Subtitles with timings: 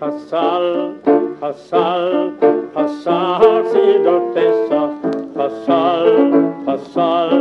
[0.00, 1.00] hasal,
[1.40, 2.36] hasal,
[2.74, 3.42] hasal,
[3.72, 4.82] sidopesa,
[5.34, 6.08] hasal,
[6.66, 7.32] hasal,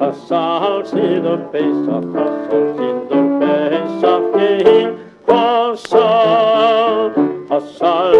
[0.00, 4.90] hasal, sidopesa, hasal, sidopesa, kehim,
[5.26, 7.14] hasal,
[7.48, 8.16] hasal,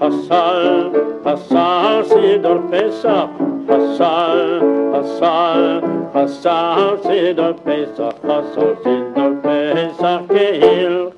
[0.00, 0.60] hasal,
[1.24, 3.18] hasal, sidopesa,
[3.68, 4.40] hasal,
[4.94, 5.62] hasal,
[6.14, 11.17] hasal, sidopesa, hasal, sidopesa, kehim,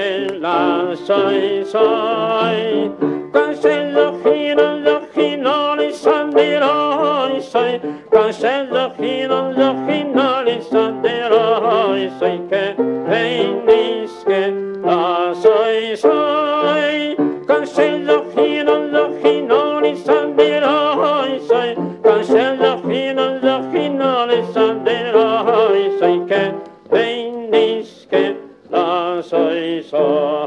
[0.41, 2.91] la soi soi.
[3.31, 14.51] Cancel zocchino, zocchino le saderoi soi, cancel zocchino, zocchino le saderoi soi, che venis che
[14.81, 17.15] la soi soi.
[17.45, 26.53] Cancel zocchino, zocchino le saderoi soi, cancel zocchino, zocchino le saderoi soi, che
[26.89, 28.35] venis che
[28.69, 29.83] la soi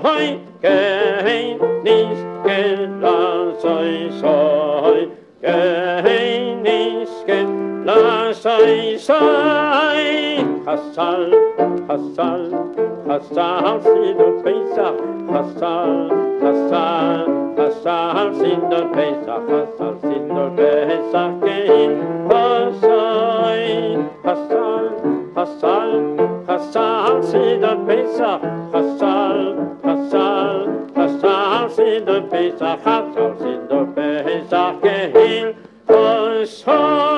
[0.04, 3.18] hoy kein nis ken la
[3.62, 5.08] sai sai
[5.42, 7.48] kein nis ken
[7.86, 11.22] la sai sai hasal
[11.88, 12.42] hasal
[13.08, 14.88] hasal si do peisa.
[15.32, 15.92] Hasal
[16.44, 17.24] hasal
[17.58, 19.36] hasal si do peisa.
[19.50, 21.92] Hasal si do peisa kein
[22.32, 23.68] hasai
[24.26, 24.84] hasal
[25.36, 25.90] hasal
[26.48, 28.32] hasal si do peisa.
[28.74, 29.73] Hasal hasal
[31.94, 35.54] hasal, sidor Pesach, hasal, sidor Pesach, kein
[35.88, 37.13] hasai.